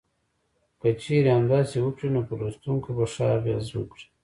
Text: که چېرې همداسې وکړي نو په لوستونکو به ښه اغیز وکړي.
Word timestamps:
که 0.81 0.89
چېرې 1.01 1.29
همداسې 1.37 1.75
وکړي 1.81 2.09
نو 2.15 2.21
په 2.27 2.33
لوستونکو 2.39 2.89
به 2.97 3.05
ښه 3.13 3.25
اغیز 3.37 3.65
وکړي. 3.73 4.05